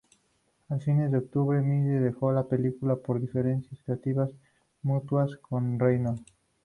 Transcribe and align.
A 0.69 0.79
fines 0.79 1.11
de 1.11 1.19
octubre, 1.19 1.61
Miller 1.61 2.01
dejó 2.01 2.31
la 2.31 2.45
película 2.47 2.95
por 2.95 3.21
"diferencias 3.21 3.79
creativas 3.83 4.31
mutuas" 4.81 5.35
con 5.35 5.77
Reynolds. 5.77 6.23